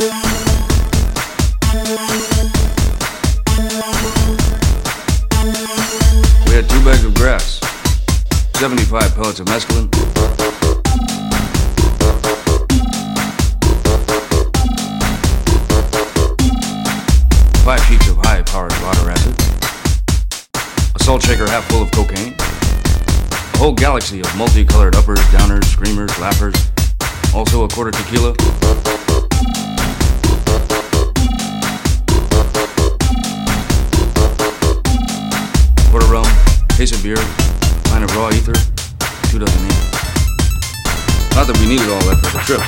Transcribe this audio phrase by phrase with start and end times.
[0.00, 0.06] We
[6.56, 7.60] had two bags of grass,
[8.54, 9.90] 75 pellets of mescaline.
[17.62, 19.34] Five sheets of high powered water acid,
[20.96, 26.10] a salt shaker half full of cocaine, a whole galaxy of multicolored uppers, downers, screamers,
[26.12, 26.56] lappers,
[27.34, 28.34] also a quarter tequila.
[37.00, 37.16] Of beer,
[37.84, 38.52] pint of raw ether,
[39.30, 39.74] two dozen ink.
[41.34, 42.60] Not that we needed all that for the trip.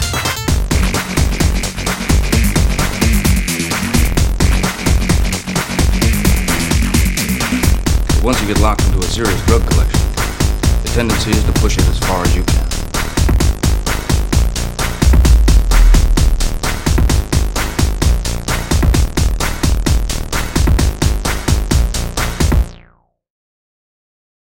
[8.24, 10.00] Once you get locked into a serious drug collection,
[10.82, 12.21] the tendency is to push it as far.